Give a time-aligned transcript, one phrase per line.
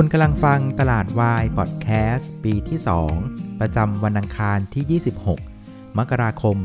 [0.00, 2.78] คุณกำลังฟังตลาดวายพอดแคสต์ปีที่
[3.18, 5.00] 2 ประจำวันอังคารที่
[5.48, 6.56] 26 มกราคม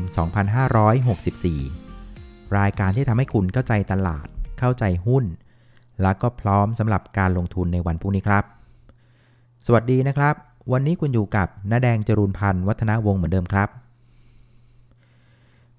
[1.64, 4.26] 2564 รายการที่ทำให้คุณเข้าใจตลาด
[4.58, 5.24] เข้าใจหุ้น
[6.02, 8.44] แล้วก็พร้อมสำหรับการลงทุนในวันพรุ่งนี้ครับ
[9.66, 10.34] สวัสดีนะครับ
[10.72, 13.68] วันนี้คุณอยู่กับน้าแดงจรูนพันธ์วัฒนวงศ์เหมือนเดิมครับ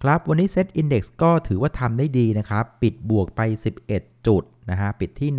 [0.01, 3.41] ครับวันนี้เซ็ตอินดี x ก็ถือว่าทำได้ดีนะครับ ปิดบวกไป
[3.85, 5.31] 11 จุดนะฮะปิดที่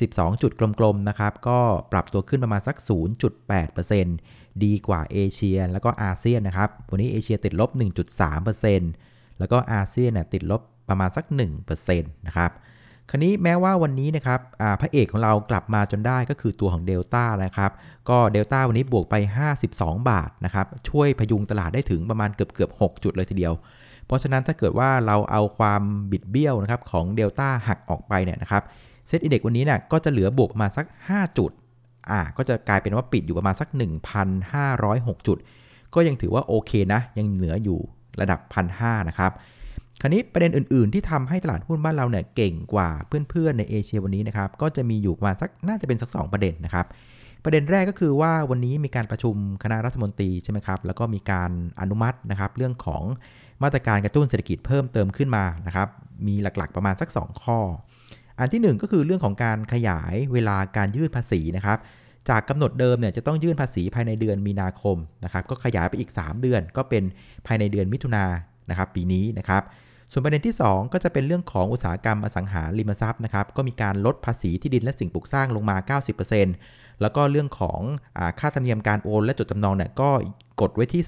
[0.00, 1.58] 12 จุดกลมๆนะครับ ก็
[1.92, 2.76] ปรับตัวขึ้นประมาณสัก
[3.88, 7.70] 0.8%ดีกว่าเอเชียแล้วก็อาเซียนนะครับ วันนี้เอเชียติดลบ
[8.34, 11.24] 1.3%แล้วก็อาเซียนเนี่ยติดลบประมาณสัก
[11.60, 12.52] 1%นะครับ
[13.10, 14.40] คราวนี้แม้ว่าวันนี้นะครับ
[14.80, 17.70] พระเอกของเรากลับมาจนได้ก็คือตัวของเดลต้านะครับ
[18.08, 19.14] ก็เดลต้าวันนี้บวกไป
[19.60, 23.54] 52 บาทนะครับ ช่วยพยุงตลาดได้ถึงประมาณเกือบเกือบ6จุดเลยทีเดียว
[24.06, 28.62] เพราะฉะนั้นถ้าเกิดว่าเราเอาความบิดเบี้ยวนะครับของเดลต้าหักออกไปเนี่ยนะครับ
[29.08, 31.50] เซตอินเด็กวันนี้เนี่ยก็จะเหลือบวกประมาณสัก 5 จุด
[32.10, 33.68] อ่าก็จะกลายเป็นว่าปิดอยู่ประมาณสัก
[34.48, 35.38] 1,506 จุด
[35.94, 37.78] ก็ยังถือว่าโอเคนะ ยังเหนืออยู่
[38.20, 38.40] ระดับ
[38.74, 39.32] 1,500 นะครับ
[40.00, 46.86] คราวนี้ประเด็นอื่น ๆ ที่ทำให้ตลาดหุ้นบ้านเราเนี่ยเก่งกว่าเพื่อน ๆ ในเอเชียวันนี้นะครับ ก็จะมีอยู่ประมาณสักน่าจะเป็นสัก 2 ประเด็นนะครับ
[47.44, 53.02] ประเด็นแรกก็คือว่าวันนี้มีการประชุมคณะรัฐมนตรีใช่ไหมครับ แล้วก็มีการอนุมัตินะครับเรื่องของ
[53.62, 55.88] มาตรการกระตุ้นเศรษฐกิจเพิ่มเติมขึ้นมานะครับ
[56.26, 57.58] มีหลัก ๆ ประมาณสัก 2 ข้อ
[58.38, 61.78] อันที่ 1 ก็คือเรื่องของการขยายเวลาการยื่นภาษีนะครับ
[62.28, 67.02] จากกำหนดเดิมเนี่ยจะต้องยื่นภาษีภายในเดือนมีนาคมนะครับก็ขยายไปอีก 3 เดือน ก็เป็น
[67.46, 68.30] ภายในเดือนมิถุนาน
[68.70, 69.62] นะครับปีนี้นะครับ
[70.12, 75.98] ส่วนประเด็นที่ 2 ก็จะเป็นเรื่องของอุตสาหกรรมอสังหาริมทรัพย์นะครับก็มีการลดภาษีที่ดินและสิ่งปลูกสร้างลงมา
[76.38, 77.80] 90%แล้วก็เรื่องของ
[78.18, 80.10] อค่าธรรมเนียมการโอน และจดจำนองเนี่ยก็
[80.60, 81.02] กดไว้ที่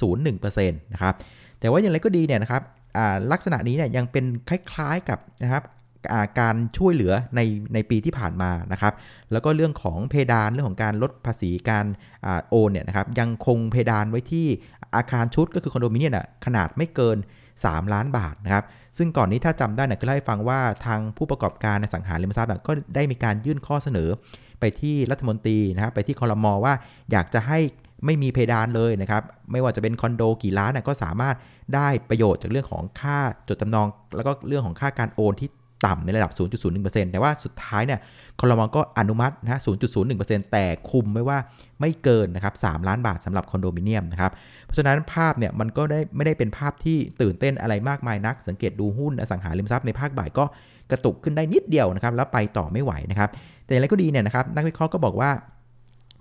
[0.00, 1.14] 0.01%นะครับ
[1.60, 2.62] แต่ว่าอย่างไรก็ดีเนี่ยนะครับ
[3.32, 5.62] ลักษณะนี้เนี่ยยังเป็นคล้ายๆกับนะครับ
[6.40, 7.40] การช่วยเหลือใน
[7.74, 8.94] ในปีที่ผ่านมานะครับ
[9.32, 11.86] แล้วก็เรื่องของเพดานเรื่องของการลดภาษีการ
[12.48, 14.46] โอนเนี่ยนะครับยังคงเพดานไว้ที่
[14.96, 17.16] อาคารชุดก็คือคอนโดมิเนียมขนาดไม่เกิน
[17.56, 18.64] 3 ล้านบาทนะครับ
[18.98, 24.08] ซึ่งก่อนนี้ถ้าจำได้เนี่ยก็เล่าให้ฟังว่าทางผู้ประกอบการในสังหาริมทรัพย์ก็ได้มีการยื่นข้อเสนอ
[24.60, 26.74] ไปที่รัฐมนตรีนะครับไปที่คอรมอว่า
[27.12, 27.58] อยากจะให้
[28.04, 31.36] ไม่มีเพดานเลยนะครับ ไม่ว่าจะเป็นคอนโดกี่ล้านก็สามารถ
[31.74, 33.18] ได้ประโยชน์จากเรื่องของค่า
[33.48, 33.86] จดจำนอง
[34.16, 35.48] แล้วก็เรื่องของค่าการโอนที่
[35.86, 36.32] ต่ำในระดับ
[36.72, 38.00] 0.01%แต่ว่าสุดท้ายเนี่ย
[38.40, 39.60] คอรมอก็อนุมัตินะ
[40.04, 41.38] 0.01%แต่คุมไว้ว่า
[41.80, 44.32] ไม่เกินนะครับ3ล้านบาทสำหรับคอนโดมิเนียมนะครับ
[44.64, 50.44] เพราะฉะนั้นภาพเนี่ยมันก็ได้ไม่ได้เป็นภาพที่ตื่นเต้นอะไรมากมายนัก สังเกตดูหุ้นอสังหาริมทรัพย์ในภาคบ่ายก็
[50.90, 53.30] กระตุกขึ้นได้นิดเดียวนะครับแล้วไปต่อไม่ไหวนะครับ
[53.64, 55.30] แต่อย่างไรก็ดีเนี่ยนะครับนักวิเคราะห์ก็บอกว่า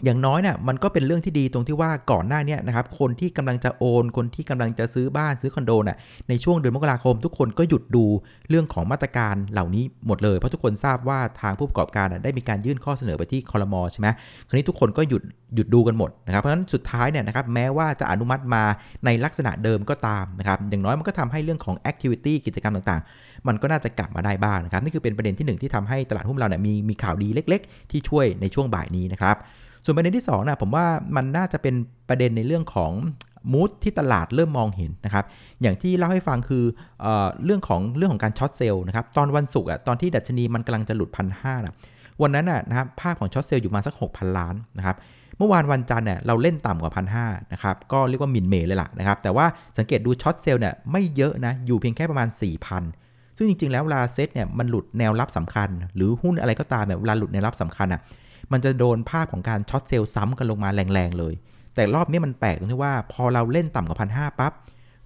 [0.03, 5.97] อย่างน้อยเนี่ยมันก็เป็นเรื่องที่ดีตรงที่ว่าก่อนหน้านี้นะครับคนที่กำลังจะโอน คนที่กำลังจะซื้อบ้านซื้อคอนโดน่ะ
[6.29, 8.05] ในช่วงเดือนมกราคม ทุกคนก็หยุดดู
[8.49, 14.07] เรื่องของมาตรการเหล่านี้หมดเลยเพราะทุกคนทราบว่าทางผู้ประกอบการได้มีการยื่นข้อเสนอไปที่คอรมอใช่ไหม
[14.47, 15.21] คราวนี้ทุกคนก็หยุด
[15.55, 18.63] หยุดดูกันหมดนะครับเพราะฉะนั้นสุดท้ายเนี่ยนะครับแม้ว่าจะอนุมัติมา
[19.05, 29.37] ในลักษณะเดิมก็ตามนะครับอย่างน้อยมันก็ทำให้เรื่องของ activity กิจกรรมต่างๆ มันก็น่าจะกลับมาได้บ้างนะครับนี่คือเป็นประเด็นที่ 1 ที่ทำให้ตลาดหุ้นเราเนี่ยมีมีข่าวดีเล็ก ๆ ที่ช่วยในช่วงบ่ายนี้นะครับ
[29.87, 31.75] ส่วนประเด็นที่2นะผมว่ามันน่าจะเป็น
[32.09, 32.91] ประเด็นในเรื่องของ
[33.53, 35.25] mood ที่ตลาดเริ่มมองเห็นนะครับ
[35.61, 36.63] อย่างที่เล่าให้ฟังคือ
[37.01, 37.07] เอ
[37.45, 41.75] เรื่องของเรื่องของการ short sell นะครับ ตอนวันศุกร์อะตอนที่ดัชนีมันกำลังจะหลุดพันห้านะ
[42.21, 44.95] วันนั้นนะครับภาพของ short sell อยู่มาสัก 6,000 ล้านนะครับ
[45.37, 49.45] เมื่อวานวันจันทร์เนี่ยเราเล่นต่ำกว่าพันห้านะครับ ก็เรียกว่ามินเมย์เลยล่ะนะครับ แต่ว่า
[49.77, 52.27] สังเกตดู short sell เนี่ยไม่เยอะนะ อยู่เพียงแค่ประมาณ
[52.83, 58.01] 4,000 ซึ่งจริงๆ แล้วเวลาเซ็ตเนี่ยมันหลุดแนวรับสำคัญ หรือหุ้นอะไรก็ตามเนี่ยเวลาหลุดแนวรับสำคัญอะ
[58.51, 61.33] มันจะโดนภาพของการ short sell ซ้ำกันลงมาแรงๆเลย
[61.75, 64.53] แต่รอบนี้มันแปลกตรงที่ว่าพอเราเล่นต่ำกว่าพันห้าปั๊บ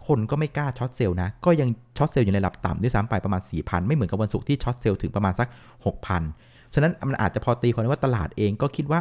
[0.08, 5.48] คนก็ไม่กล้า short sell นะ ก็ยัง short sell อยู่ในระดับต่ำด้วยซ้ำไปประมาณ 4,000 ไม่เหมือนกับวันศุกร์ที่ short sell ถึงประมาณสัก
[6.10, 9.00] 6,000 ฉะนั้นมันอาจจะพอตีความว่าตลาดเองก็คิดว่า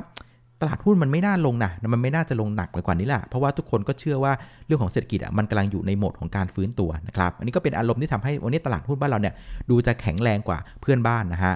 [0.61, 4.33] ตลาดหุ้นมันไม่น่าลงนะมันไม่น่าจะลงหนักไปกว่านี้แหละเพราะว่าทุกคนก็เชื่อว่า
[4.67, 9.35] เรื่องของเศรษฐกิจอะมันกำลังอยู่ในโหมดของการฟื้นตัวนะครับ อันนี้ก็เป็นอารมณ์ที่ทำให้วันนี้ตลาดหุ้นบ้านเราเนี่ย
[9.71, 11.55] ดูจะแข็งแรงกว่าเพื่อนบ้านนะฮะ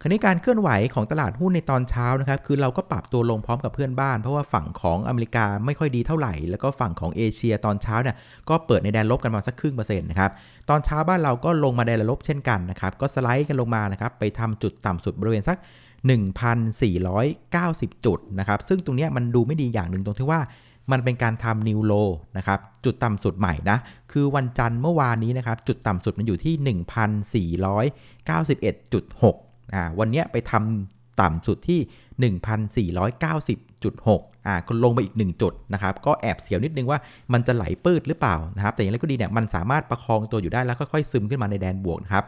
[0.00, 8.16] คราวนี้การเคลื่อนไหวของตลาดหุ้นในตอนเช้านะครับ คือเราก็ปรับตัวลงพร้อมกับเพื่อนบ้าน เพราะว่าฝั่งของอเมริกาไม่ค่อยดีเท่าไหร่ แล้วก็ฝั่งของเอเชียตอนเช้าเนี่ย
[8.48, 10.30] ก็เปิดในแดนลบกันมาสักครึ่งเปอร์เซ็นต์นะครับ
[10.70, 15.58] ตอนเช้าบ้านเราก็ลงมาแดนลบเช่นกันนะครับ ก็สไลด์กันลงมานะครับ ไปทำจุดต่ำสุดบริเวณสัก
[16.62, 20.40] 1,490 จุดนะครับ ซึ่งตรงนี้มันดูไม่ดีอย่างหนึ่งตรงที่ว่า
[20.92, 21.92] มันเป็นการทำนิวโล
[22.36, 23.78] นะครับ จุดต่ำสุดใหม่นะ
[24.12, 26.54] คือวันจันทร์เมื่อวานนี้นะครับ จุดต่ำสุดมันอยู่ที่
[27.54, 31.80] 1,491.6 อ่าวันนี้ไปทำต่ำสุดที่
[32.38, 36.98] 1,490.6อ่าก็ลงไปอีก 1 จุดนะครับก็แอบเสียวนิดนึงว่า
[37.32, 42.24] มันจะไหลปืดหรือเปล่านะครับแต่อย่างไรก็ดีเนี่ยมันสามารถประคองตัวอยู่ได้แล้วค่อยๆซึมขึ้นมาในแดนบวกนะครับ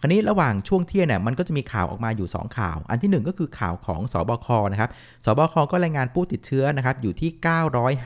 [0.00, 4.90] คราวนี้ระหว่างช่วงเที่ยงเนี่ยมันก็จะมีข่าวออกมาอยู่ 2 ข่าว อันที่ 1 ก็คือข่าวของสบคนะครับ
[5.24, 7.30] สบคก็รายงานผู้ติดเชื้อนะครับอยู่ที่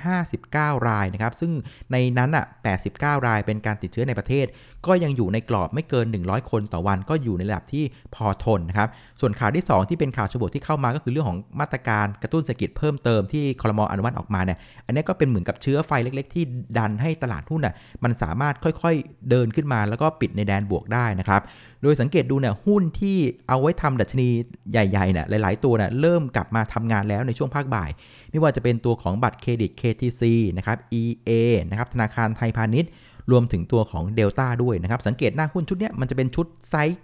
[0.05, 1.53] 959 รายนะครับซึ่ง
[1.93, 2.45] ในนั้นอะ
[2.87, 4.47] 89 รายเป็นการติดเชื้อในประเทศ
[4.87, 7.85] ก็ยังอยู่ในกรอบไม่เกิน 100 คนต่อวันก็อยู่ในระดับที่
[8.15, 8.89] พอทนนะครับ
[9.21, 16.45] ส่วนข่าวที่ 2 ที่เป็นข่าวฉบวที่เข้ามาก็คือเรื่องของมาตรการกระตุ้นเศรษฐกิจเพิ่มเติมที่คลมอนุมัติออกมาเนี่ยอันนี้ก็เป็นเหมือนกับเชื้อไฟเล็ก ๆ ที่
[16.79, 17.75] ดันให้ตลาดหุ้นน่ะ
[18.05, 21.43] มันสามารถค่อยๆเดินขึ้นมาแล้วก็ปิดในแดนบวกได้นะครับ
[21.85, 23.17] โดยสังเกตดูเนี่ยหุ้นที่
[23.49, 24.29] เอาไว้ทำดัชนี
[24.71, 27.91] ใหญ่ๆเนี่ยหลาย ๆ ตัวเนี่ยเริ่มกลับมาทำงานแล้วในช่วงภาคบ่าย
[28.31, 30.23] ไม่ว่าจะเป็นตัวของบัตรเครดิต KTC
[30.59, 31.31] นะครับ EA
[31.71, 32.91] นะครับธนาคารไทยพาณิชย์
[33.31, 37.01] รวมถึงตัวของ Delta ด้วยนะครับ สังเกตหน้าหุ้นชุดนี้มันจะเป็นชุดไซส์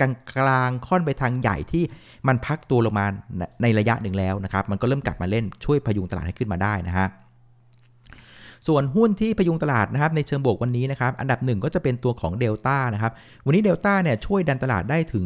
[0.00, 1.84] กลางกลางค่อนไปทางใหญ่ที่
[2.28, 3.06] มันพักตัวลงมา
[3.62, 7.08] ในระยะหนึ่งแล้วนะครับ มันก็เริ่มกลับมาเล่นช่วยพยุงตลาดให้ขึ้นมาได้นะฮะ
[8.68, 13.12] ส่วนหุ้นที่พยุงตลาดนะครับในเชิงบวกวันนี้นะครับอันดับหนึ่งก็จะเป็นตัวของเดลต้านะครับ
[13.46, 15.24] วันนี้เดลต้าเนี่ยช่วยดันตลาดได้ถึง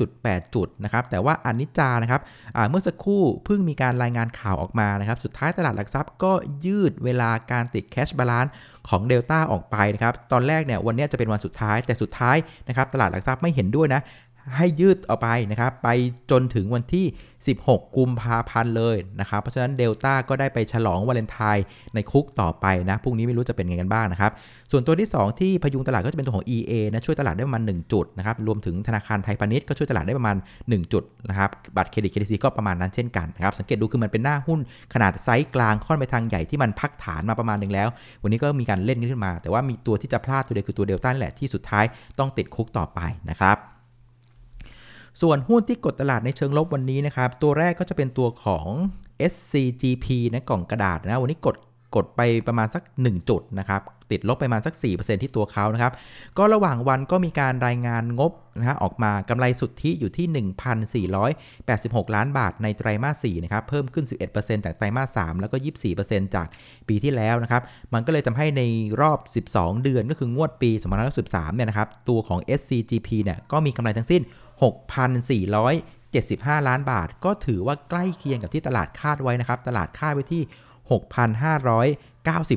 [0.00, 2.20] 5.8 จุดนะครับแต่ว่าอนิจจานะครับ
[2.70, 6.32] เมื่อสักครู่เพิ่งมีการรายงานข่าวออกมานะครับสุดท้ายตลาดหลักทรัพย์ก็
[6.66, 8.52] ยืดเวลาการติด cash balance
[8.88, 12.36] ของเดลต้าออกไปนะครับตอนแรกเนี่ยวันนี้จะเป็นวันสุดท้ายแต่สุดท้าย
[12.68, 14.00] นะครับตลาดหลักทรัพย์ไม่เห็นด้วยนะ
[14.56, 15.88] ให้ยืดออกไปนะครับไป
[16.30, 17.06] จนถึงวันที่
[17.48, 24.32] 16 กุมภาพันธ์เลยนะครับ เพราะฉะนั้นเดลต้าก็ได้ไปฉลองวาเลนไทน์ในคุกต่อไปนะพรุ่งนี้ไม่รู้จะเป็นไงกันบ้างนะครับ
[24.70, 34.60] ส่วนตัวที่ 2 ที่พยุงตลาดก็จะเป็นตัวของ EA นะช่วยตลาดได้ประมาณ 1 จุดนะครับ รวมถึงธนาคารไทยพาณิชย์ก็ช่วยตลาดได้ประมาณ 1 จุดนะครับ บัตรเครดิต KTC ก็ประมาณนั้นเช่นกันนะครับ สังเกตดูคือมันเป็นหน้าหุ้น
[34.94, 37.88] ขนาดไซส์กลางค่อนไปทางใหญ่ที่มันพักฐานมาประมาณหนึ่งแล้ว
[38.22, 41.84] วันนี้ก็มีการเล่นขึ้นมา แต่ว่ามีตัวที่จะพลาดตัวเดียวคือตัวเดลต้าแหละที่สุดท้าย
[42.18, 43.00] ต้องติดคุกต่อไป
[43.30, 43.58] นะครับ
[45.20, 48.66] ส่วนหุ้นที่กดตลาดในเชิงลบวันนี้นะครับ ตัวแรกก็จะเป็นตัวของ
[49.32, 51.56] SCGP นะกล่องกระดาษนะ วันนี้กด
[51.96, 55.92] กดไปประมาณสัก 1 จุดนะครับ ติดลบไปประมาณสัก 4%ที่ตัวเขานะครับ
[56.38, 65.56] ก็ระหว่างวันก็มีการรายงานงบนะฮะออกมากำไรสุทธิอยู่ที่ 1,486 ล้านบาทในไตรมาส4นะครับ เพิ่มขึ้น 11%จากไตรมาส3แล้วก็
[65.96, 66.46] 24%จาก
[66.88, 67.62] ปีที่แล้วนะครับ
[67.94, 68.62] มันก็เลยทำให้ใน
[69.00, 69.18] รอบ
[69.48, 70.70] 12 เดือนก็คืองวดปี
[71.12, 74.22] 2513เนี่ยนะครับ ตัวของ SCGP เนี่ยก็มีกำไรทั้งสิ้น
[74.62, 80.42] 6,475 ล้านบาท ก็ถือว่าใกล้เคียงกับที่ตลาดคาดไว้นะครับ ตลาดคาดไว้ที่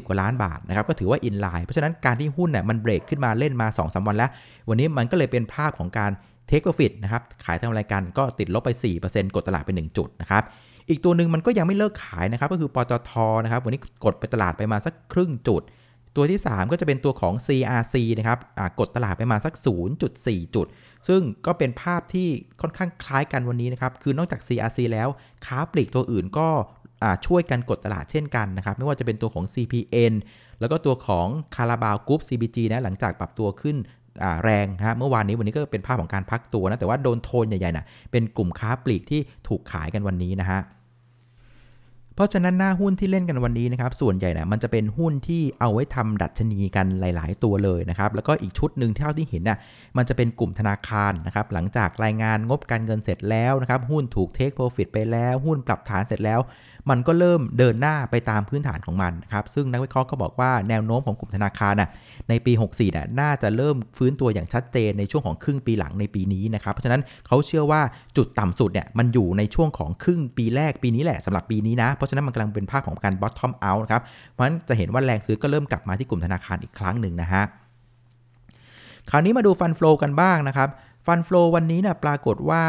[0.02, 4.30] 6,590 กว่าล้านบาทนะครับ ก็ถือว่าอินไลน์ เพราะฉะนั้นการที่หุ้นเนี่ยมันเบรกขึ้นมาเล่นมา2-3วันแล้ว
[4.70, 6.12] วันนี้มันก็เลยเป็นภาพของการ
[6.48, 8.70] เทคโปรฟิตนะครับ ขายทำรายการก็ติดลบไป
[9.04, 10.44] 4%กดตลาดไป 1 จุดนะครับ
[10.90, 13.12] อีกตัวหนึ่งมันก็ยังไม่เลิกขายนะครับ ก็คือปตท
[13.44, 15.62] นะครับ วันนี้กดไปตลาดไปมาสักครึ่งจุด
[16.16, 18.40] ตัวที่ 3 ก็จะเป็นตัวของ CRC นะครับ
[18.80, 19.54] กดตลาดไปมาสัก
[20.04, 20.68] 0.4 จุด
[21.08, 22.28] ซึ่งก็เป็นภาพที่
[22.62, 25.08] ค่อนข้างคล้ายกันวันนี้นะครับ คือนอกจาก CRC แล้ว
[25.46, 26.48] ค้าปลีกตัวอื่นก็
[27.26, 30.14] ช่วยกันกดตลาดเช่นกันนะครับ ไม่ว่าจะเป็นตัวของ CPN
[30.60, 33.78] แล้วก็ตัวของคาราบาวกรุ๊ป CBG นะหลังจากปรับตัวขึ้น
[34.44, 40.60] แรงนะเมื่อวานนี้วันนี้ก็เป็นภาพของการพักตัวนะแต่ว่าโดนโทนใหญ่ๆนะเป็นกลุ่มค้าปลีกที่ถูกขายกันวันนี้นะฮะ
[42.16, 49.58] เพราะฉะนั้นหน้าหุ้นที่เล่นกันวันนี้นะครับส่วนใหญ่นะมันจะเป็นหุ้นที่เอาไว้ทำดัชนีกันหลาย ๆ ตัวเลยนะครับแล้วก็อีกชุดหนึ่งที่เท่าที่เห็นนะ่ะ
[49.98, 56.40] มันจะเป็นกลุ่มธนาคารนะครับหลังจากรายงานงบการเงินเสร็จแล้วนะครับหุ้นถูกเทคโปรฟิตไปแล้วหุ้นปรับฐานเสร็จแล้ว
[56.90, 61.90] มันก็เริ่มเดินหน้าไปตามพื้นฐานของมันครับซึ่งนักวิเคราะห์ก็บอกว่าแนวโน้มของกลุ่มธนาคารน่ะ
[62.30, 67.82] ในปี 64น่ะน่าจะเริ่มฟื้นตัวอย่างชัดเจนในช่วงของครึ่งปีหลังในปีนี้นะครับเพราะฉะนั้นเขาเชื่อว่า
[68.18, 77.44] จุดต่ำสุดเนี่ยมันอยู่ในช่วงของครึ่งปีแรกปีนี้แหละสำหรับปีนี้นะ เพราะฉะนั้นมันกำลังเป็นภาพของการ bottom out นะครับเพราะฉะนั้นจะเห็นว่าแรงซื้อก็เริ่มกลับมาที่กลุ่มธนาคารอีกครั้งหนึ่งนะฮะ
[79.10, 80.70] คราวนี้มาดูฟันฟลูกันบ้างนะครับ
[81.06, 82.64] ฟันฟลอวันนี้นี่ยปรากฏว่า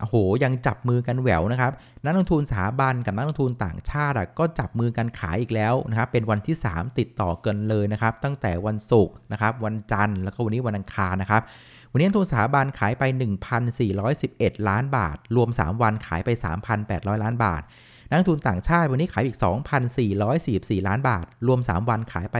[0.00, 1.72] โหยังจับมือกันแหววนะครับ
[2.04, 11.42] นักลงทุนสถาบันกับนักลงทุนต่างชาติก็จับมือกันขายอีกแล้วนะครับ เป็นวันที่ 3 ติดต่อกันเลยนะครับ ตั้งแต่วันศุกร์นะครับ วันจันทร์แล้วก็วันนี้วันอังคารนะครับ
[11.92, 13.02] วันนี้นักทุนสถาบันขายไป
[13.86, 16.28] 1,411 ล้านบาท รวม 3 วันขายไป
[16.76, 17.62] 3,800 ล้านบาท
[18.08, 19.38] นักทุนต่างชาติวันนี้ขายอีก
[20.12, 22.36] 2,444 ล้านบาท รวม 3 วันขายไป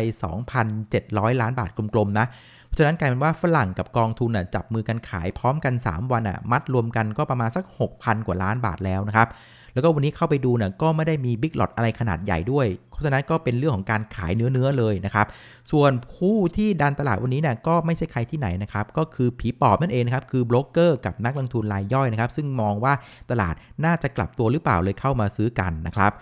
[0.65, 2.27] 2,700 ล้านบาทกลมๆนะ
[2.73, 7.65] เพราะฉะนั้นกลายเป็นว่าฝรั่งกับกองทุนจับมือกันขายพร้อมกัน 3 วันมัดรวมกันก็ประมาณสัก
[7.97, 9.29] 6,000 กว่าล้านบาทแล้วนะครับ
[9.75, 15.27] แล้วก็วันนี้เข้าไปดูเนี่ยก็ไม่ได้มีบิ๊กหลอตอะไรขนาดใหญ่ด้วย เพราะฉะนั้นก็เป็นเรื่องของการขายเนื้อเนื้อเลยนะครับ
[15.73, 22.93] ส่วนผู้ที่ดันตลาดวันนี้เนี่ยก็ไม่ใช่ใครที่ไหนนะครับ ก็คือผีปอบนั่นเองนะครับ คือโบรกเกอร์กับนักลงทุนรายย่อยนะครับ ซึ่งมองว่า
[23.31, 26.13] ตลาดน่าจะกลับตัวหรือเปล่าเลยเข้ามาซื้อกันนะครับ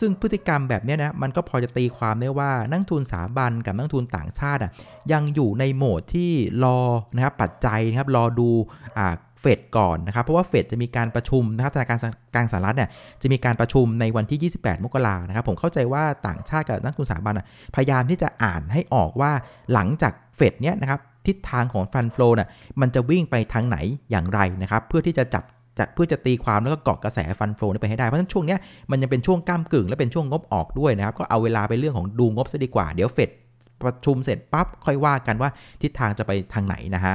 [0.00, 4.72] ซึ่งพฤติกรรมแบบนี้นะมันก็พอจะตีความได้ว่านักทุนสาบันกับนักทุนต่างชาติอะ
[5.12, 6.30] ยังอยู่ในโหมดที่
[6.64, 6.78] รอ
[7.14, 8.48] นะครับปัจจัยนะครับรอดู
[8.98, 11.98] อ่าเฟดก่อนนะครับเพราะว่าเฟดจะมีการประชุมนะครับธนาคาร
[12.34, 12.88] กลางสหรัฐเนี่ย
[13.22, 17.40] จะมีการประชุมในวันที่ 28 มกรานะครับผมเข้าใจว่าต่างชาติกับนักทุนสถาบัน
[17.74, 19.32] พยายามที่จะอ่านให้ออกว่า
[19.72, 23.76] หลังจากเฟดเนี้ยนะครับทิศทางของฟันฟลูน่ะมันจะวิ่งไปทางไหน
[24.10, 25.44] อย่างไรนะครับเพื่อที่จะจับ
[25.78, 28.56] จะเพื่อจะตีความแล้วก็เกาะกระแสฟันโฟนไปให้ได้ เพราะฉะนั้นช่วงนี้
[28.90, 33.30] มันยังเป็นช่วงก้ามกึ่งและเป็นช่วงงบออกด้วยนะครับ ก็เอาเวลาไปเรื่องของดูงบซะดีกว่า เดี๋ยวเฟด
[33.82, 35.50] ประชุมเสร็จปั๊บค่อยว่ากันว่า
[35.82, 37.14] ทิศทางจะไปทางไหนนะฮะ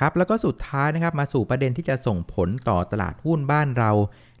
[0.00, 3.90] ครับแล้วก็สุดท้ายนะครับมาสู่ประเด็นที่จะส่งผลต่อตลาดหุ้นบ้านเรา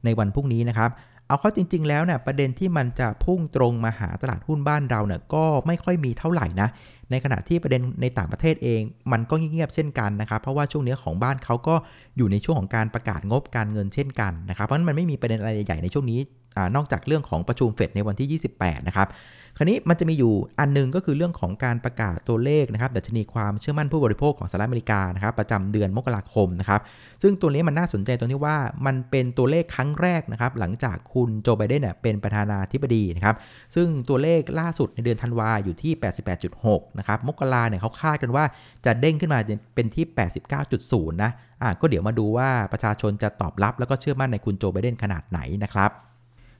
[0.04, 0.90] ในวันพรุ่งนี้นะครับ
[1.32, 6.68] เอาเข้าจริง ๆ แล้วเนี่ยประเด็นที่มันจะพุ่งตรงมาหาตลาดหุ้นบ้านเราเนี่ยก็ไม่ค่อยมีเท่าไหร่นะ
[7.10, 8.80] ในขณะที่ประเด็นในต่างประเทศเอง
[9.12, 11.74] มันก็เงียบๆเช่นกันนะครับ เพราะว่าช่วงนี้ของบ้านเขาก็
[12.16, 16.20] อยู่ในช่วงของการประกาศงบการเงินเช่นกันนะครับ เพราะฉะนั้นมันไม่มีประเด็นอะไรใหญ่ในช่วงนี้
[16.56, 19.08] อนอกจากเรื่องของประชุมเฟดในวันที่ 28 นะครับ
[19.56, 26.80] คราวนี้มันจะมีอยู่อันนึงก็คือเรื่องของการประกาศตัวเลขนะครับดัชนีความเชื่อมั่นผู้บริโภคของสหรัฐอเมริกานะครับประจำเดือนมกราคมนะครับ
[27.22, 28.56] ซึ่งตัวนี้มันน่าสนใจตรงที่ว่า
[28.86, 33.36] มันเป็นตัวเลขครั้งแรกนะครับหลังจากคุณโจไบเดนเนี่ยเป็นประธานาธิบดีนะครับ
[33.74, 35.92] ซึ่งตัวเลขล่าสุดในเดือนธันวาอยู่ที่
[36.46, 38.44] 88.6นะครับมกราเนี่ยเขาคาดกันว่า
[38.84, 39.40] จะเด้งขึ้นมา
[39.74, 40.04] เป็นที่
[40.64, 41.30] 89.0นะ
[41.62, 45.92] อะก็เดี๋ยวมาดูว่าประชาชนจะตอบรับแล้วก็เชื่อมั่นในคุณโจไบเดนขนาดไหนนะครับ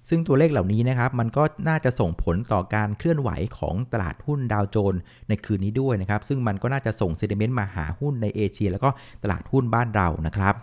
[0.08, 8.90] ซึ่งตัวเลขเหล่านี้นะครับมันก็น่าจะส่งผลต่อการเคลื่อนไหวของตลาดหุ้นดาวโจนส์ในคืนนี้ด้วยนะครับ ซึ่งมันก็น่าจะส่ง sentiment มาหาหุ้นในเอเชีย แล้วก็
[9.22, 10.54] ตลาดหุ้นบ้านเรานะครับ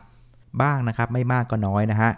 [0.61, 2.11] บ้างนะครับไม่มากก็น้อยนะฮะ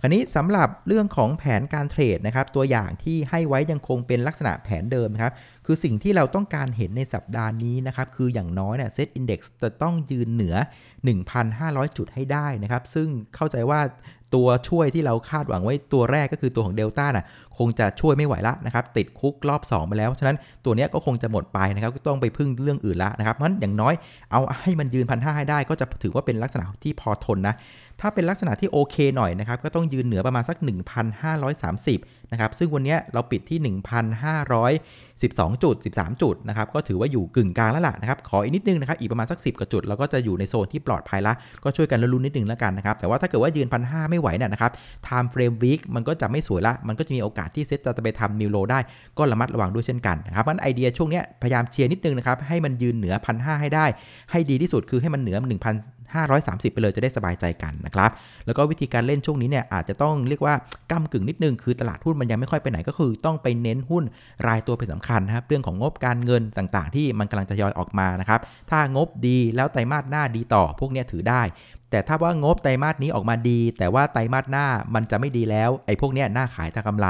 [0.00, 5.32] คราวนี้สำหรับเรื่องของแผนการ trade นะครับตัวอย่างที่ให้ไว้ยังคงเป็นลักษณะแผนเดิมครับ
[5.66, 10.54] คือสิ่งที่เราต้องการเห็นในสัปดาห์นี้นะครับคืออย่างน้อยเนี่ยเซตอินดี x จะต้องยืนเหนือ
[11.26, 13.80] 1,500 จุดให้ได้นะครับซึ่งเข้าใจว่า
[14.34, 17.26] ตัวช่วยที่เราคาดหวังไว้ตัวแรกก็คือตัวของเดลต้าน่ะ
[17.58, 23.94] คงจะช่วยไม่ไหวละนะครับ ติดคุกรอบ 2 ไปแล้ว ฉะนั้นตัวนี้ก็คงจะหมดไปนะครับก็ต้องไปพึ่งเรื่องอื่นละนะครับเพราะฉะนั้นอย่างน้อย
[24.30, 27.54] เอาให้มันยืนพันห้าให้ได้ก็จะถือว่าเป็นลักษณะที่พอทนนะ
[28.00, 30.56] ถ้าเป็นลักษณะที่โอเคหน่อยนะครับ ก็ต้องยืนเหนือประมาณสัก
[31.44, 33.58] 1,530 นะครับ ซึ่งวันนี้เราปิดที่
[35.22, 41.32] 1,512จุด13 จุดนะครับ ก็ถือว่าอยู่กึ่งกลางแล้วล่ะนะครับ ขออีกนิดนึงนะครับ อีกประมาณสัก 10กว่าจุด เราก็จะอยู่ในโซนที่ปลอดภัยละ
[41.64, 44.72] ก็ช่วยกันลุ้นนิดนึงแล้วกันนะครับ แต่ว่าถ้าเกิดว่ายืนพันห้าไม่ไหวเนี่ยนะครับ
[45.06, 48.78] time frame week มันก็จะไม่สวยละ มันก็จะมีโอกาสที่เซ็ตจะไปทำนิวโลได้
[49.18, 53.86] ก็ระมัดระวังด้วยเช่นกันนะครับมันไอเดียช่วงนี้พยายามเชียร์นิดนึงนะครับ ให้มันยืนเหนือพันห้าให้ได้
[54.30, 55.36] ให้ดีที่สุดคือให้มันเหนือ
[56.32, 58.10] 530 ไปเลยจะได้สบายใจกันนะครับ
[58.46, 60.54] แล้วก็วิธีการเล่นช่วงนี้เนี่ยอาจจะต้องเรียกว่า
[60.90, 64.04] ก้ากึ่งนิดนึง คือตลาดหุ้นมันยังไม่ค่อยไปไหนก็คือต้องไปเน้นหุ้น
[64.48, 71.42] รายตัวเป็นสำคัญนะครับ เรื่องของงบการเงินต่างๆ ที่มันกำลังจะยอยออกมานะครับ ถ้างบดีแล้วไตรมาสหน้าดีต่อพวกนี้ถือได้
[71.90, 77.08] แต่ถ้าว่างบไตรมาสนี้ออกมาดี แต่ว่าไตรมาสหน้ามันจะไม่ดีแล้วไอ้พวกนี้หน่าขายทางกำไร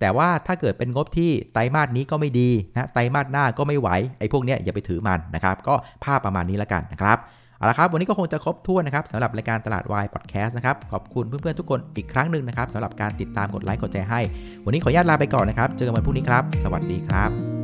[0.00, 7.18] แต่ว่าถ้าเกิดเป็นงบที่ไตรมาสนี้ก็ไม่ดีนะไตรมาสหน้าก็ไม่ไหวไอ้พวกนี้อย่าไปถือมันนะครับ ก็ภาพประมาณนี้แล้วกันนะครับ
[7.58, 14.20] เอาละครับวันนี้ก็คงจะครบถ้วนนะครับสำหรับรายการตลาดวายพอดแคสต์นะครับขอบคุณเพื่อนๆทุกคนอีกครั้งหนึ่งนะครับสำหรับการติดตามกดไลค์กดแชร์ให้
[14.64, 17.57] วันนี้ขออนุญาตลาไปก่อนนะครับ เจอกันวันพรุ่งนี้ครับ สวัสดีครับ